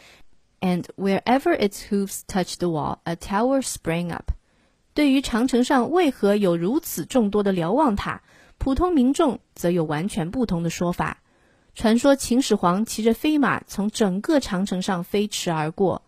[0.62, 4.32] and wherever its hoofs touched the wall, a tower sprang up.
[4.94, 8.22] 对于长城上为何有如此众多的瞭望塔，
[8.58, 11.22] 普通民众则有完全不同的说法。
[11.74, 16.02] 传说秦始皇骑着飞马从整个长城上飞驰而过，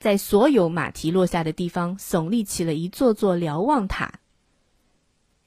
[0.00, 4.14] 在所有马蹄落下的地方耸立起了一座座瞭望塔。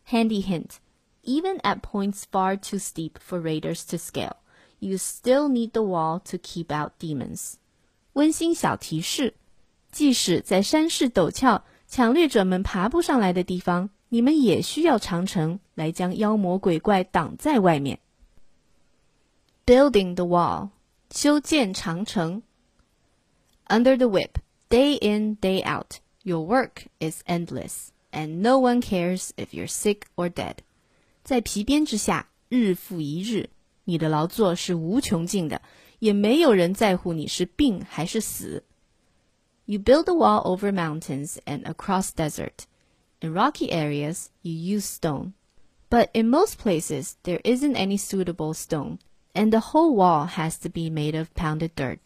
[0.08, 0.77] Handy hint:
[1.23, 4.38] even at points far too steep for raiders to scale,
[4.79, 7.55] you still need the wall to keep out demons.
[8.14, 9.35] 温馨小提示：
[9.92, 18.01] 即使在山势陡峭、抢掠者们爬不上来的地方，你们也需要长城来将妖魔鬼怪挡在外面。
[19.70, 20.70] building the wall,
[21.12, 22.42] 修建长城.
[23.68, 29.31] Under the whip, day in, day out, your work is endless, and no one cares
[29.37, 30.57] if you're sick or dead.
[31.23, 33.51] 在皮鞭之下，日复一日，
[33.85, 35.62] 你的劳作是无穷尽的，
[35.99, 38.63] 也没有人在乎你是病还是死。
[39.65, 42.65] You build a wall over mountains and across desert.
[43.21, 45.34] In rocky areas, you use stone.
[45.89, 48.99] But in most places, there isn't any suitable stone
[49.34, 51.99] and the whole wall has to be made of pounded dirt.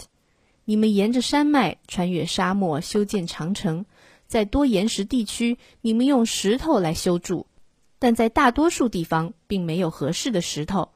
[0.66, 3.86] 你们沿着山脉穿越沙漠修建长城，
[4.28, 7.48] 在多岩石地区，你们用石头来修筑，
[7.98, 10.90] 但在大多数地方并没有合适的石头，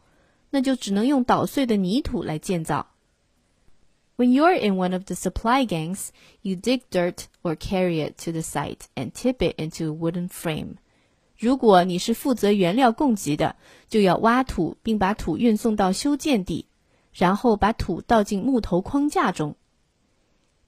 [0.50, 2.88] 那就只能用捣碎的泥土来建造。
[4.16, 6.10] When you're in one of the supply gangs,
[6.42, 10.30] you dig dirt or carry it to the site and tip it into a wooden
[10.30, 10.76] frame.
[11.36, 13.56] 如果你是负责原料供给的，
[13.90, 16.68] 就要挖土，并把土运送到修建地，
[17.12, 19.56] 然后把土倒进木头框架中。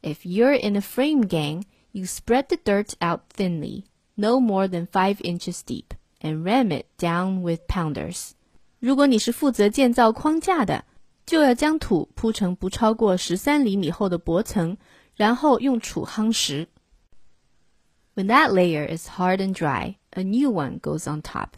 [0.02, 3.84] If you're in a frame gang, you spread the dirt out thinly,
[4.16, 8.32] no more than five inches deep, and ram it down with pounders.
[8.81, 10.85] 如果你是负责建造框架的，
[11.27, 14.77] 就要将土铺成不超过十三厘米厚的薄层，
[15.15, 16.67] 然后用杵夯实。
[18.15, 21.51] When that layer is hard and dry, a new one goes on top.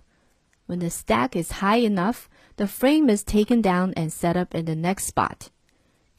[0.67, 2.25] When the stack is high enough,
[2.57, 5.47] the frame is taken down and set up in the next spot.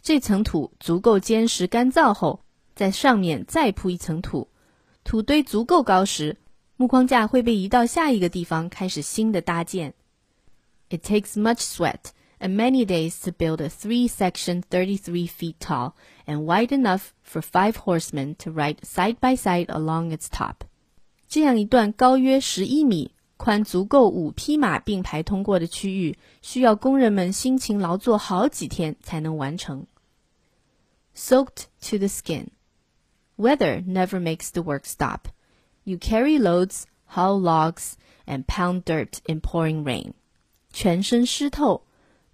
[0.01, 2.41] 这层土足够坚实干燥后，
[2.75, 4.47] 在上面再铺一层土。
[5.03, 6.37] 土堆足够高时，
[6.77, 9.93] 木框架会被移到下一个地方，开始新的搭建。
[10.92, 15.94] It takes much sweat and many days to build a three-section 33 feet tall
[16.26, 20.64] and wide enough for five horsemen to ride side by side along its top.
[21.28, 29.87] 这样一段高约十一米、宽足够五匹马并排通过的区域，需要工人们辛勤劳作好几天才能完成。
[31.14, 32.48] Soaked to the skin.
[33.37, 35.28] Weather never makes the work stop.
[35.84, 36.84] You carry loads,
[37.14, 37.94] haul logs,
[38.26, 40.14] and pound dirt in pouring rain.
[40.73, 41.86] 全身湿透，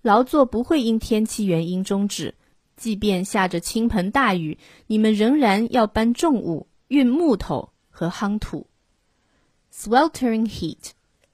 [0.01, 2.33] 劳作不会因天气原因终止。
[2.77, 8.67] 即便下着倾盆大雨，你们仍然要搬重物、运木头和夯土。
[9.71, 10.91] Sweltering heat.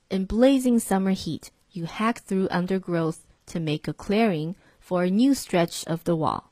[0.09, 3.17] In blazing summer heat, you hack through undergrowth
[3.53, 6.45] to make a clearing for a new stretch of the wall.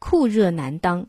[0.00, 1.06] 酷热难当，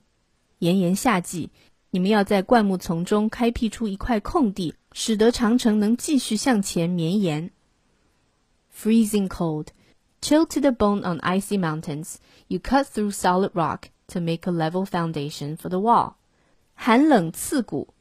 [0.60, 1.50] 炎炎夏季，
[1.90, 7.52] 你们要在灌木丛中开辟出一块空地，使得长城能继续向前绵延。
[8.75, 9.73] Freezing cold,
[10.21, 12.19] chilled to the bone on icy mountains,
[12.49, 16.15] you cut through solid rock to make a level foundation for the wall.
[16.75, 17.95] 寒冷刺骨。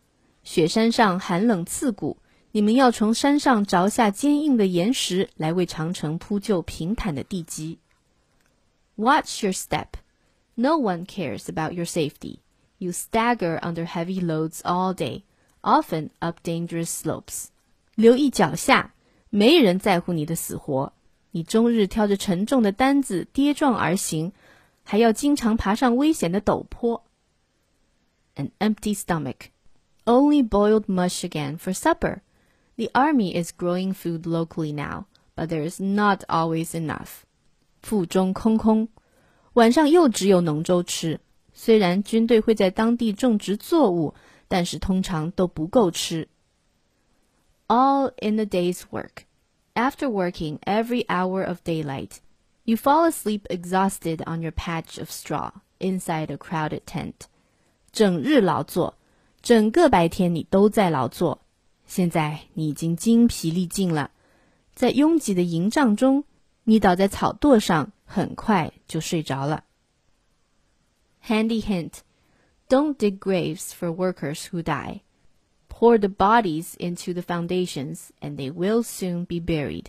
[0.43, 2.17] 雪山上寒冷刺骨，
[2.53, 7.77] 你们要从山上凿下坚硬的岩石来为长城铺就平坦的地基。
[8.95, 9.87] Watch your step.
[10.55, 12.39] No one cares about your safety.
[12.77, 15.23] You stagger under heavy loads all day,
[15.61, 17.47] often up dangerous slopes.
[17.95, 18.92] 留意脚下，
[19.36, 20.92] 没人在乎你的死活。
[21.32, 24.30] 你终日挑着沉重的担子跌撞而行，
[24.84, 27.02] 还要经常爬上危险的陡坡。
[28.36, 29.48] An empty stomach.
[30.04, 32.20] Only boiled mush again for supper.
[32.76, 37.24] The army is growing food locally now, but there is not always enough.
[37.82, 38.88] 腹中空空，
[39.54, 41.18] 晚上又只有浓粥吃。
[41.52, 44.14] 虽然军队会在当地种植作物，
[44.46, 46.28] 但是通常都不够吃。
[47.73, 49.25] All in the day's work.
[49.75, 52.19] After working every hour of daylight,
[52.63, 57.27] you fall asleep exhausted on your patch of straw inside a crowded tent.
[57.91, 58.95] 整日劳作。
[59.41, 61.41] 整个白天你都在劳作，
[61.85, 64.11] 现在你已经精疲力尽了，
[64.75, 66.25] 在拥挤的营帐中，
[66.65, 69.63] 你倒在草垛上，很快就睡着了。
[71.25, 71.99] Handy hint:
[72.67, 75.02] Don't dig graves for workers who die.
[75.73, 79.85] Pour the bodies into the foundations, and they will soon be buried.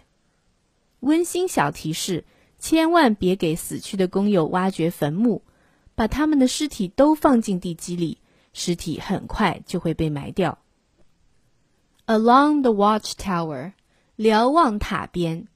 [1.01, 2.25] 温馨小提示：
[2.59, 5.43] 千万别给死去的工友挖掘坟墓，
[5.95, 8.19] 把他们的尸体都放进地基里。
[8.53, 10.59] 尸体很快就会被埋掉。
[12.07, 13.73] Along the watchtower,
[14.17, 15.47] 瞭望塔边。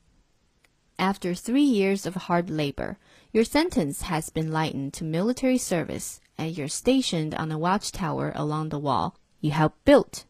[0.96, 2.96] After three years of hard labor,
[3.32, 8.68] your sentence has been lightened to military service, and you're stationed on a watchtower along
[8.68, 10.23] the wall You have built.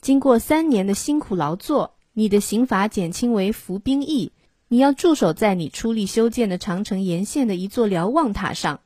[0.00, 4.32] 经过三年的辛苦劳作，你的刑罚减轻为服兵役。
[4.68, 8.80] 你要驻守在你出力修建的长城沿线的一座瞭望塔上。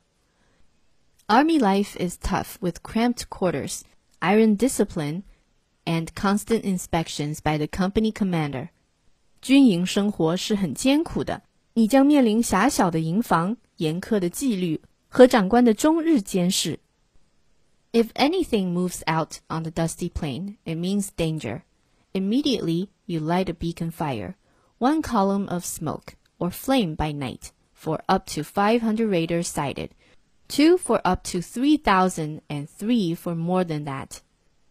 [1.27, 3.81] Army life is tough with cramped quarters,
[4.19, 5.23] iron discipline,
[5.83, 8.69] and constant inspections by the company commander.
[9.41, 11.41] 军营生活是很艰苦的，
[11.73, 16.79] 你将面临狭小的营房、严苛的纪律和长官的终日监视。
[17.92, 21.64] If anything moves out on the dusty plain, it means danger.
[22.12, 24.36] Immediately, you light a beacon fire,
[24.78, 29.90] one column of smoke or flame by night, for up to 500 raiders sighted,
[30.48, 34.20] two for up to 3,000 and three for more than that.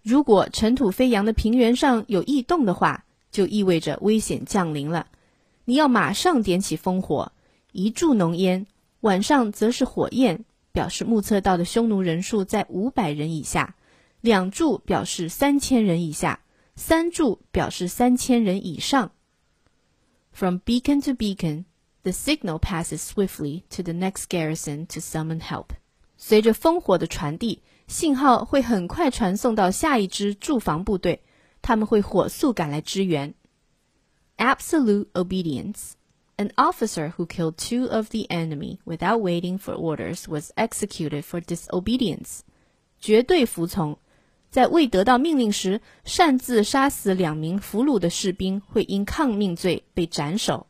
[0.03, 5.07] 如果尘土飞扬的平原上有异动的话，就意味着危险降临了。
[5.65, 7.31] 你要马上点起烽火，
[7.71, 8.65] 一柱浓烟；
[9.01, 13.74] 晚上则是火焰， 表示目测到的匈奴人数在五百人以下；
[14.20, 16.40] 两柱表示三千人以下；
[16.74, 19.12] 三柱表示三千人以上。
[20.32, 21.64] From beacon to beacon,
[22.02, 25.66] the signal passes swiftly to the next garrison to summon help.
[26.16, 31.22] 随着烽火的传递，信号会很快传送到下一支驻防部队。
[31.60, 33.34] 他们会火速赶来支援。
[34.36, 35.92] Absolute obedience.
[36.39, 41.41] An officer who killed two of the enemy without waiting for orders was executed for
[41.41, 42.41] disobedience.
[42.99, 43.97] 绝对服从，
[44.51, 50.67] 在未得到命令时擅自杀死两名俘虏的士兵会因抗命罪被斩首。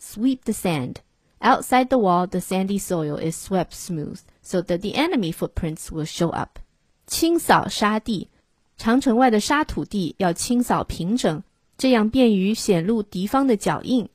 [0.00, 0.96] Sweep the sand.
[1.40, 6.04] Outside the wall, the sandy soil is swept smooth so that the enemy footprints will
[6.04, 6.58] show up.
[7.06, 8.28] 清扫沙地。
[8.76, 11.42] 长城外的沙土地要清扫平整，
[11.78, 14.08] 这样便于显露敌方的脚印。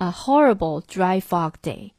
[0.00, 1.92] A horrible dry fog day.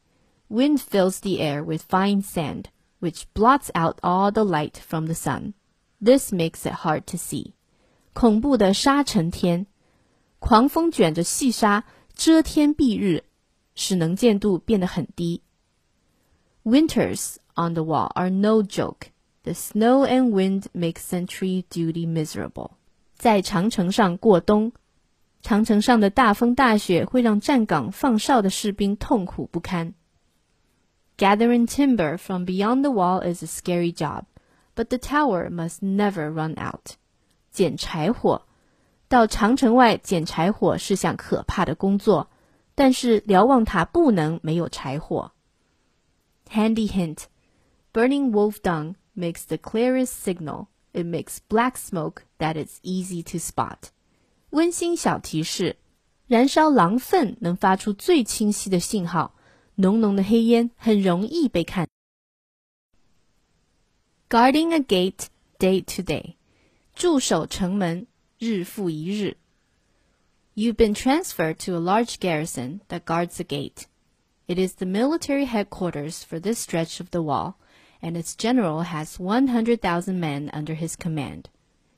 [0.48, 5.14] Wind fills the air with fine sand, which blots out all the light from the
[5.14, 5.54] sun.
[6.00, 7.54] This makes it hard to see.
[8.14, 9.66] 恐怖的沙尘天，
[10.38, 11.84] 狂风卷着细沙，
[12.14, 13.24] 遮天蔽日，
[13.74, 15.42] 使能见度变得很低。
[16.64, 19.08] Winters on the wall are no joke.
[19.42, 22.72] The snow and wind make sentry duty miserable.
[23.16, 24.72] 在长城上过冬，
[25.42, 29.94] 长城上的大风大雪会让站岗放哨的士兵痛苦不堪。
[31.16, 34.24] Gathering timber from beyond the wall is a scary job,
[34.74, 36.92] but the tower must never run out.
[37.50, 38.46] 捡柴火，
[39.08, 42.30] 到长城外捡柴火是项可怕的工作，
[42.74, 45.32] 但是瞭望塔不能没有柴火。
[46.50, 47.24] Handy hint:
[47.92, 50.66] burning wolf dung makes the clearest signal.
[50.92, 53.90] It makes black smoke that is easy to spot.
[54.52, 55.76] 温馨小提示：
[56.26, 59.34] 燃烧狼粪能发出最清晰的信号，
[59.76, 61.88] 浓浓的黑烟很容易被看。
[64.28, 65.26] Guarding a gate
[65.58, 66.34] day to day，
[66.94, 68.06] 驻守城门，
[68.38, 69.36] 日复一日。
[70.54, 73.84] You've been transferred to a large garrison that guards the gate.
[74.46, 77.54] It is the military headquarters for this stretch of the wall
[78.02, 81.48] and its general has 100,000 men under his command.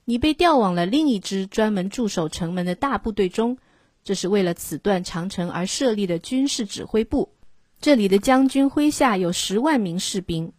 [0.08, 3.58] 你被调往了另一支专门驻守城门的大部队中，
[4.04, 7.34] 这是为了此段长城而设立的军事指挥部。
[7.82, 10.54] 这里的将军麾下有十万名士兵。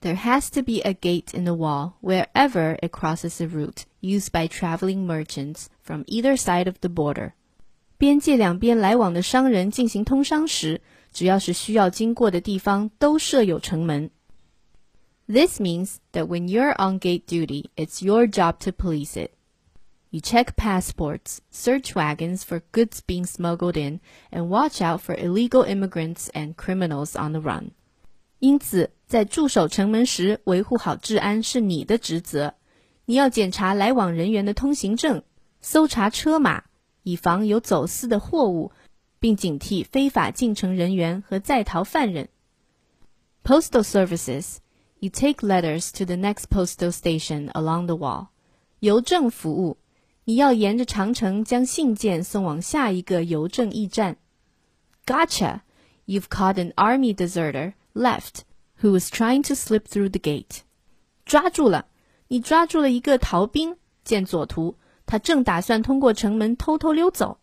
[0.00, 4.30] There has to be a gate in the wall wherever it crosses a route used
[4.30, 7.32] by traveling merchants from either side of the border.
[7.98, 10.80] 边界两边来往的商人进行通商时，
[11.12, 14.10] 只要是需要经过的地方，都设有城门。
[15.27, 19.31] This means that when you're on gate duty, it's your job to police it.
[20.09, 23.99] You check passports, search wagons for goods being smuggled in,
[24.31, 27.71] and watch out for illegal immigrants and criminals on the run.
[28.39, 32.53] 因此，在驻守城门时，维护好治安是你的职责。
[33.05, 35.23] 你要检查来往人员的通行证，
[35.61, 36.65] 搜查车马，
[37.03, 38.71] 以防有走私的货物
[39.19, 42.29] 并警惕非法进城人员和在逃犯人。
[43.43, 44.57] Postal services,
[44.99, 48.27] you take letters to the next postal station along the wall.
[48.79, 49.77] 邮政服务，
[50.25, 54.17] 你要沿着长城将信件送往下一个邮政驿站。
[55.05, 55.61] Gotcha!
[56.05, 58.41] You've caught an army deserter left
[58.81, 60.61] who was trying to slip through the gate.
[61.25, 61.87] 抓住了，
[62.27, 63.77] 你抓住了一个逃兵。
[64.03, 67.39] 见左图，他正打算通过城门偷偷溜走。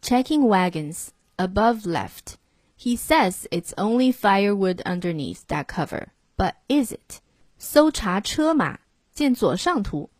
[0.00, 2.36] Checking wagons, above left.
[2.78, 6.08] He says it's only firewood underneath that cover,
[6.40, 7.20] but is it?
[7.58, 8.78] 搜查车马，
[9.12, 10.10] 见左上图，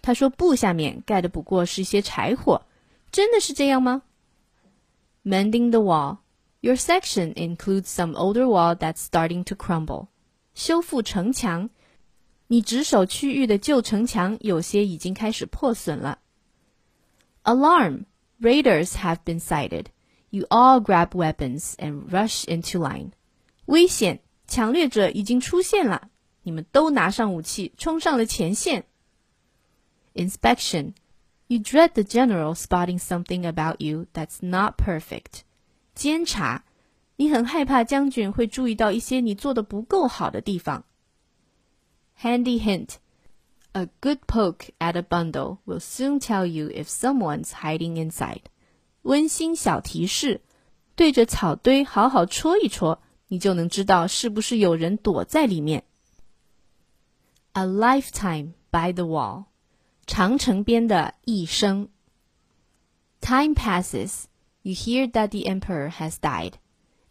[0.00, 2.62] 他说布下面盖的不过是一些柴火，
[3.10, 4.02] 真的是这样吗？
[5.24, 6.18] Mending the wall.
[6.60, 10.08] Your section includes some older wall that's starting to crumble.
[10.54, 11.68] 修复城墙，
[12.46, 16.18] 你值守区域的旧城墙有些已经开始破损了。
[17.44, 18.04] Alarm!
[18.40, 19.86] Raiders have been sighted.
[20.30, 23.12] You all grab weapons and rush into line.
[23.66, 24.20] 危险！
[24.50, 26.10] 抢掠者已经出现了，
[26.42, 28.86] 你们都拿上武器，冲上了前线。
[30.14, 30.92] Inspection.
[31.48, 35.42] You dread the general spotting something about you that's not perfect.
[35.94, 36.64] 监察，
[37.14, 40.84] 你很害怕将军会注意到一些你做的不够好的地方。
[42.20, 42.96] Handy hint:
[43.72, 48.42] A good poke at a bundle will soon tell you if someone's hiding inside.
[49.02, 50.40] 温馨小提示：
[50.96, 55.84] 对着草堆好好戳一戳， 你就能知道是不是有人躲在里面。
[57.52, 59.44] A lifetime by the wall，
[60.06, 61.88] 长城边的一生。
[63.20, 64.24] Time passes.
[64.62, 66.54] You hear that the emperor has died.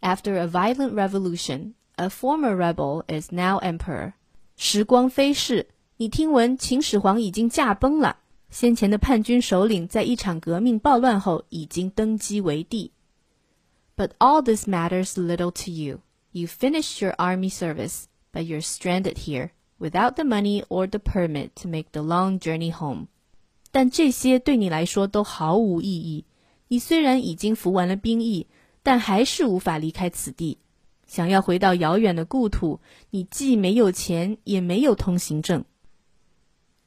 [0.00, 4.12] After a violent revolution, a former rebel is now emperor.
[4.56, 8.18] 时光飞逝，你听闻秦始皇已经驾崩了。
[8.50, 12.92] 先前的叛军首领在一场革命暴乱后已经登基为帝。
[13.96, 16.00] But all this matters little to you.
[16.32, 21.50] You finished your army service, but you're stranded here without the money or the permit
[21.62, 23.08] to make the long journey home.
[23.72, 26.24] 但这些对你来说都毫无意义。
[26.68, 28.46] 你虽然已经服完了兵役，
[28.82, 30.58] 但还是无法离开此地。
[31.06, 35.64] 想要回到遥远的故土，你既没有钱，也没有通行证。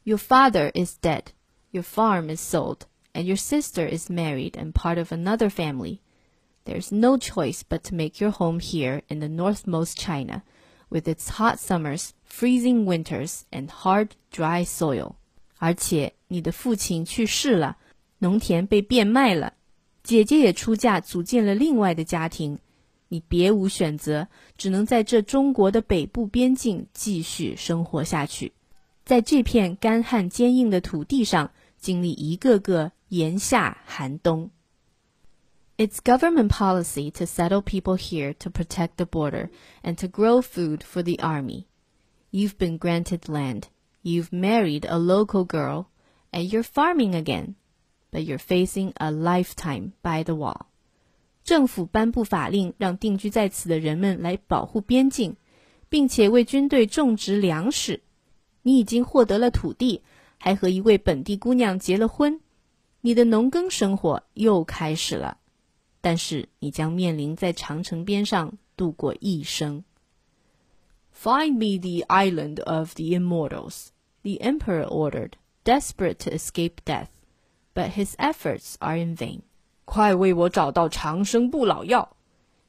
[0.04, 1.26] Your father is dead.
[1.72, 2.80] Your farm is sold,
[3.14, 6.00] and your sister is married and part of another family.
[6.65, 10.43] There's no choice but to make your home here in the northmost China,
[10.89, 15.17] with its hot summers, freezing winters, and hard, dry soil.
[15.59, 17.77] 而且你的父亲去世了，
[18.19, 19.55] 农田被变卖了，
[20.03, 22.59] 姐姐也出嫁组建了另外的家庭，
[23.09, 28.53] 你别无选择，只能在这中国的北部边境继续生活下去，
[29.05, 31.51] 在这片干旱坚硬的土地上。
[31.77, 34.49] 经历一个个炎夏寒冬。
[35.78, 39.50] It's government policy to settle people here to protect the border
[39.82, 41.68] and to grow food for the army.
[42.32, 43.70] You've been granted land,
[44.04, 45.86] you've married a local girl,
[46.34, 47.56] and you're farming again,
[48.12, 50.66] but you're facing a lifetime by the wall.
[51.46, 55.38] 政府颁布法令，让定居在此的人们来保护边境，
[55.88, 58.02] 并且为军队种植粮食。
[58.64, 60.04] 你已经获得了土地，
[60.38, 62.42] 还和一位本地姑娘结了婚，
[63.00, 65.38] 你的农耕生活又开始了。
[66.04, 69.84] 但是你将面临在长城边上度过一生。
[71.14, 73.88] Find me the island of the immortals,
[74.24, 75.34] the emperor ordered,
[75.64, 77.10] desperate to escape death,
[77.74, 79.42] but his efforts are in vain.
[79.86, 82.16] 快为我找到长生不老药！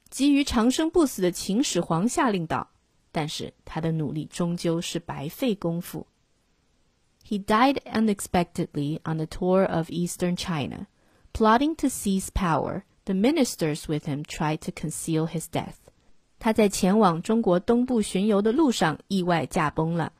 [0.08, 2.70] 急于长生不死的秦始皇下令道，
[3.12, 6.06] 但是他的努力终究是白费功夫。
[7.30, 10.88] he died unexpectedly on a tour of eastern China.
[11.32, 15.74] Plotting to seize power, the ministers with him tried to conceal his death.
[16.38, 20.12] 他在前往中国东部巡游的路上意外驾崩了。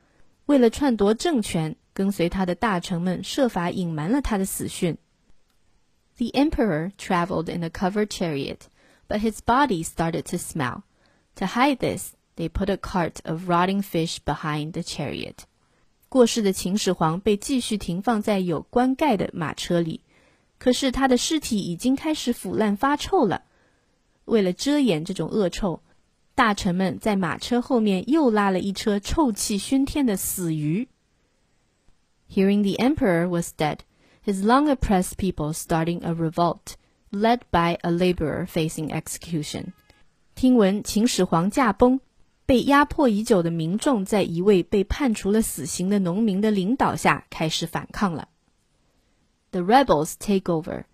[0.46, 4.98] 为了篡夺政权，跟随他的大臣们设法隐瞒了他的死讯。
[6.16, 8.62] The emperor traveled in a covered chariot,
[9.09, 10.82] but his body started to smell.
[11.36, 15.44] To hide this, they put a cart of rotting fish behind the chariot.
[16.11, 20.01] 过世的秦始皇被继续停放在有棺盖的马车里，
[20.66, 23.43] 可是他的尸体已经开始腐烂发臭了。
[24.26, 25.84] 为了遮掩这种恶臭，
[26.34, 30.88] 大臣们在马车后面又拉了一车臭气熏天的死鱼。
[32.28, 33.82] Hearing the emperor was dead,
[34.26, 36.74] his long-oppressed people starting a revolt,
[37.11, 39.66] led by a laborer facing execution.
[40.34, 41.99] 听闻秦始皇驾崩。
[42.47, 48.30] 被压迫已久的民众在一位被判处了死刑的农民的领导下开始反抗了。
[49.53, 50.84] The rebels take over.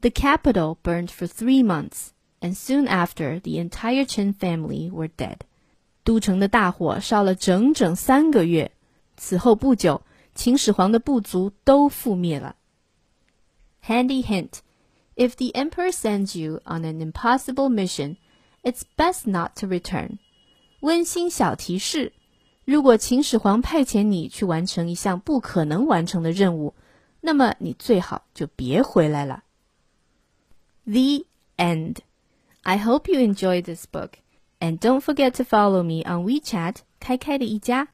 [0.00, 5.40] The capital burned for three months, and soon after, the entire Chen family were dead.
[6.02, 8.72] 都城的大火烧了整整三个月，
[9.16, 10.02] 此后不久，
[10.34, 12.56] 秦始皇的部族都覆灭了。
[13.84, 14.60] Handy hint:
[15.16, 18.16] If the emperor sends you on an impossible mission,
[18.62, 20.18] it's best not to return.
[20.80, 22.14] 温馨小提示：
[22.64, 26.74] 如果秦始皇派遣你去完成一项不可能完成的任务，
[27.24, 29.44] 那么你最好就别回来了。
[30.84, 31.26] The
[31.56, 31.98] end.
[32.62, 34.18] I hope you enjoyed this book,
[34.58, 37.88] and don't forget to follow me on WeChat 开开的一家。